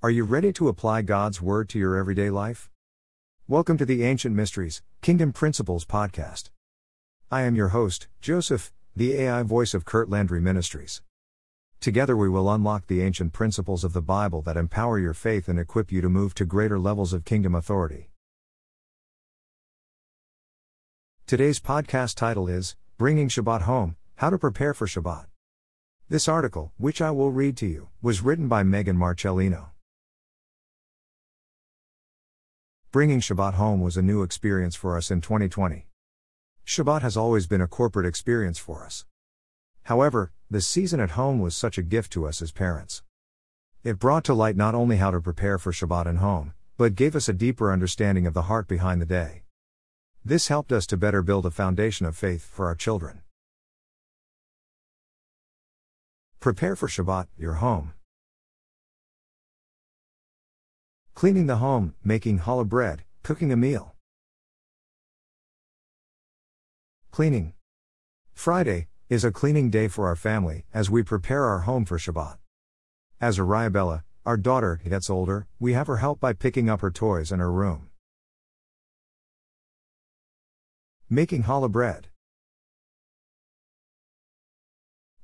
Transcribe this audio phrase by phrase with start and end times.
[0.00, 2.70] Are you ready to apply God's Word to your everyday life?
[3.48, 6.50] Welcome to the Ancient Mysteries, Kingdom Principles podcast.
[7.32, 11.02] I am your host, Joseph, the AI voice of Kurt Landry Ministries.
[11.80, 15.58] Together we will unlock the ancient principles of the Bible that empower your faith and
[15.58, 18.10] equip you to move to greater levels of kingdom authority.
[21.26, 25.26] Today's podcast title is Bringing Shabbat Home How to Prepare for Shabbat.
[26.08, 29.70] This article, which I will read to you, was written by Megan Marcellino.
[32.90, 35.86] Bringing Shabbat home was a new experience for us in 2020.
[36.64, 39.04] Shabbat has always been a corporate experience for us.
[39.82, 43.02] However, the season at home was such a gift to us as parents.
[43.84, 47.14] It brought to light not only how to prepare for Shabbat and home, but gave
[47.14, 49.42] us a deeper understanding of the heart behind the day.
[50.24, 53.20] This helped us to better build a foundation of faith for our children.
[56.40, 57.92] Prepare for Shabbat, your home.
[61.18, 63.96] Cleaning the home, making challah bread, cooking a meal.
[67.10, 67.54] Cleaning.
[68.34, 72.38] Friday is a cleaning day for our family as we prepare our home for Shabbat.
[73.20, 77.32] As Arabella, our daughter, gets older, we have her help by picking up her toys
[77.32, 77.90] in her room.
[81.10, 82.06] Making challah bread.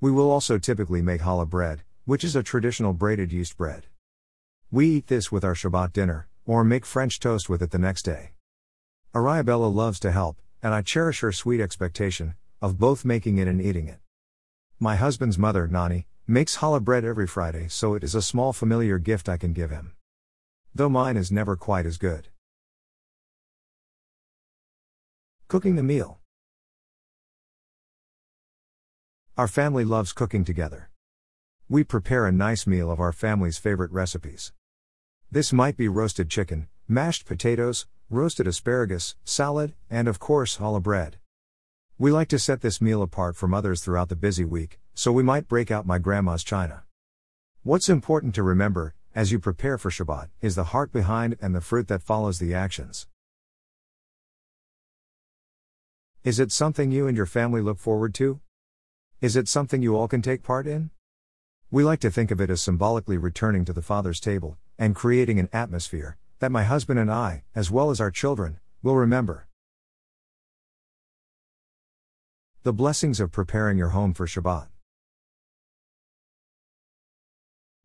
[0.00, 3.88] We will also typically make challah bread, which is a traditional braided yeast bread.
[4.74, 8.04] We eat this with our Shabbat dinner, or make French toast with it the next
[8.04, 8.30] day.
[9.14, 13.60] Arabella loves to help, and I cherish her sweet expectation of both making it and
[13.60, 13.98] eating it.
[14.80, 18.96] My husband's mother, Nani, makes challah bread every Friday, so it is a small familiar
[18.96, 19.92] gift I can give him.
[20.74, 22.28] Though mine is never quite as good.
[25.48, 26.18] Cooking the meal.
[29.36, 30.88] Our family loves cooking together.
[31.68, 34.50] We prepare a nice meal of our family's favorite recipes.
[35.32, 41.16] This might be roasted chicken, mashed potatoes, roasted asparagus, salad, and of course, challah bread.
[41.96, 45.22] We like to set this meal apart from others throughout the busy week, so we
[45.22, 46.82] might break out my grandma's china.
[47.62, 51.62] What's important to remember, as you prepare for Shabbat, is the heart behind and the
[51.62, 53.06] fruit that follows the actions.
[56.24, 58.40] Is it something you and your family look forward to?
[59.22, 60.90] Is it something you all can take part in?
[61.70, 65.38] We like to think of it as symbolically returning to the Father's table, and creating
[65.38, 69.46] an atmosphere that my husband and I, as well as our children, will remember.
[72.64, 74.66] The blessings of preparing your home for Shabbat.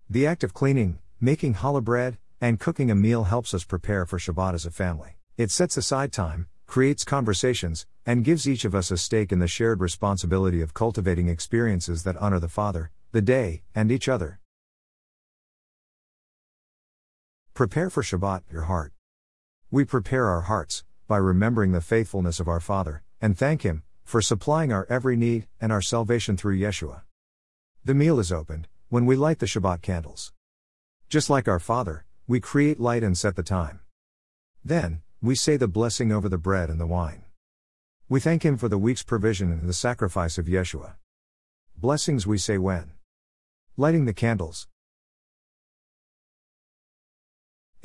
[0.09, 4.17] The act of cleaning, making challah bread, and cooking a meal helps us prepare for
[4.17, 5.17] Shabbat as a family.
[5.37, 9.47] It sets aside time, creates conversations, and gives each of us a stake in the
[9.47, 14.39] shared responsibility of cultivating experiences that honor the Father, the day, and each other.
[17.57, 18.93] Prepare for Shabbat, your heart.
[19.71, 24.21] We prepare our hearts by remembering the faithfulness of our Father, and thank Him for
[24.21, 27.01] supplying our every need and our salvation through Yeshua.
[27.83, 30.33] The meal is opened when we light the Shabbat candles.
[31.09, 33.79] Just like our Father, we create light and set the time.
[34.63, 37.23] Then, we say the blessing over the bread and the wine.
[38.07, 40.97] We thank Him for the week's provision and the sacrifice of Yeshua.
[41.75, 42.91] Blessings we say when
[43.77, 44.67] lighting the candles.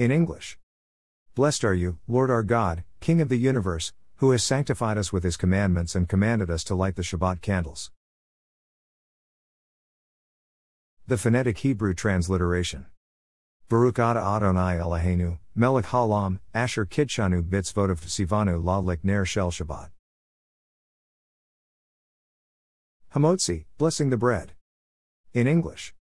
[0.03, 0.59] In English.
[1.37, 5.23] Blessed are you, Lord our God, King of the universe, who has sanctified us with
[5.23, 7.93] his commandments and commanded us to light the Shabbat candles.
[11.07, 12.87] The phonetic Hebrew transliteration.
[13.69, 19.91] Baruch Ata Adonai Eloheinu, Melech Halam, Asher Kidshanu Bitzvotav Sivanu Ladlik Ner Shel Shabbat.
[23.15, 24.55] Hamotzi, blessing the bread.
[25.33, 25.95] In English.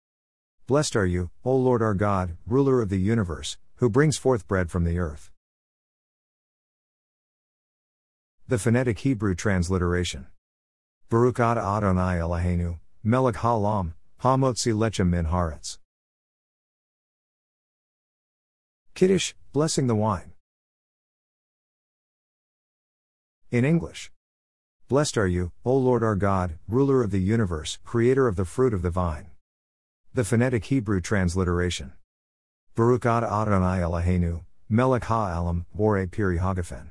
[0.69, 4.71] Blessed are you, O Lord our God, ruler of the universe, who brings forth bread
[4.71, 5.31] from the earth.
[8.49, 10.27] The phonetic Hebrew transliteration.
[11.09, 15.79] Baruch Adonai Eloheinu, Melech Halam, Hamotzi Lechem Min Haaretz.
[18.95, 20.33] Kiddush, blessing the wine.
[23.53, 24.11] In English.
[24.89, 28.75] Blessed are you, O Lord our God, ruler of the universe, creator of the fruit
[28.75, 29.31] of the vine.
[30.15, 31.93] The phonetic Hebrew transliteration.
[32.79, 36.91] Baruch Ata Adonai Eloheinu, Melech HaAlam, Bore Piri Hagafen.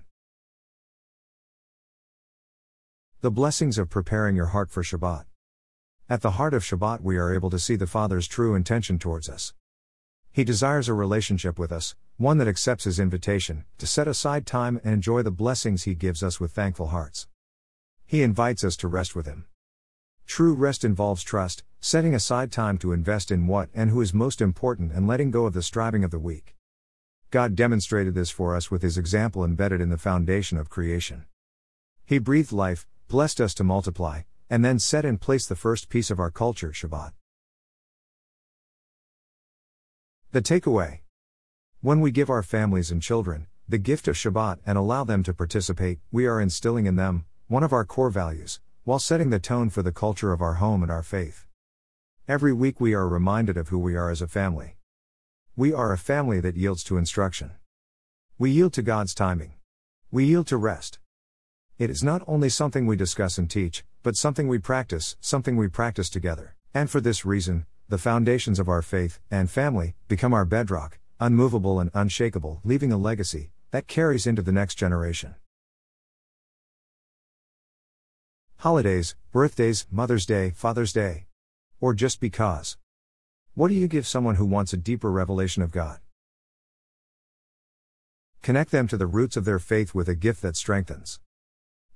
[3.21, 5.23] The blessings of preparing your heart for Shabbat.
[6.09, 9.29] At the heart of Shabbat, we are able to see the Father's true intention towards
[9.29, 9.53] us.
[10.33, 14.81] He desires a relationship with us, one that accepts His invitation to set aside time
[14.83, 17.29] and enjoy the blessings He gives us with thankful hearts.
[18.05, 19.45] He invites us to rest with Him.
[20.27, 24.41] True rest involves trust, setting aside time to invest in what and who is most
[24.41, 26.53] important and letting go of the striving of the week.
[27.31, 31.25] God demonstrated this for us with his example embedded in the foundation of creation.
[32.06, 36.12] He breathed life, blessed us to multiply, and then set in place the first piece
[36.12, 37.13] of our culture, Shabbat.
[40.31, 41.00] The takeaway
[41.80, 45.33] When we give our families and children the gift of Shabbat and allow them to
[45.33, 49.69] participate, we are instilling in them one of our core values, while setting the tone
[49.69, 51.45] for the culture of our home and our faith.
[52.25, 54.77] Every week we are reminded of who we are as a family.
[55.57, 57.51] We are a family that yields to instruction.
[58.37, 59.55] We yield to God's timing.
[60.09, 60.99] We yield to rest.
[61.77, 65.67] It is not only something we discuss and teach, but something we practice, something we
[65.67, 66.55] practice together.
[66.73, 71.81] And for this reason, the foundations of our faith and family become our bedrock, unmovable
[71.81, 75.35] and unshakable, leaving a legacy that carries into the next generation.
[78.59, 81.27] Holidays, birthdays, Mother's Day, Father's Day.
[81.80, 82.77] Or just because.
[83.54, 86.00] What do you give someone who wants a deeper revelation of God?
[88.42, 91.19] Connect them to the roots of their faith with a gift that strengthens.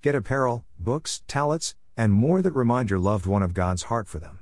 [0.02, 4.20] Get apparel, books, tallits, and more that remind your loved one of God's heart for
[4.20, 4.40] them.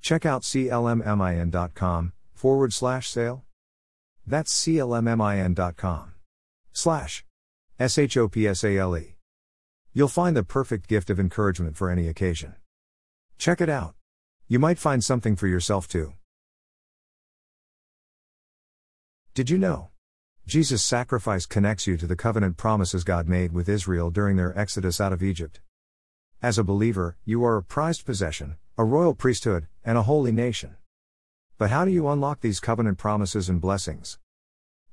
[0.00, 3.44] Check out clmmin.com forward slash sale.
[4.26, 6.14] That's clmmin.com
[6.72, 7.24] slash
[7.78, 9.17] S H O P S A L E.
[9.92, 12.54] You'll find the perfect gift of encouragement for any occasion.
[13.38, 13.94] Check it out.
[14.46, 16.14] You might find something for yourself too.
[19.34, 19.90] Did you know?
[20.46, 25.00] Jesus' sacrifice connects you to the covenant promises God made with Israel during their exodus
[25.00, 25.60] out of Egypt.
[26.42, 30.76] As a believer, you are a prized possession, a royal priesthood, and a holy nation.
[31.58, 34.18] But how do you unlock these covenant promises and blessings?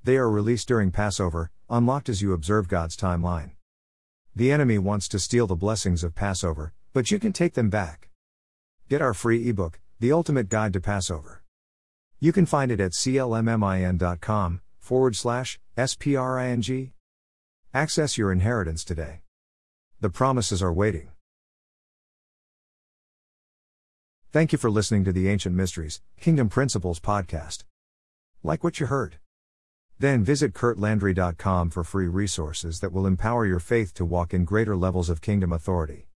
[0.04, 3.55] They are released during Passover, unlocked as you observe God's timeline.
[4.38, 8.10] The enemy wants to steal the blessings of Passover, but you can take them back.
[8.90, 11.42] Get our free ebook, The Ultimate Guide to Passover.
[12.20, 16.92] You can find it at clmmin.com forward slash SPRING.
[17.74, 19.22] Access your inheritance today.
[20.02, 21.10] The promises are waiting.
[24.34, 27.64] Thank you for listening to the Ancient Mysteries, Kingdom Principles podcast.
[28.44, 29.18] Like what you heard?
[29.98, 34.76] Then visit kurtlandry.com for free resources that will empower your faith to walk in greater
[34.76, 36.08] levels of kingdom authority.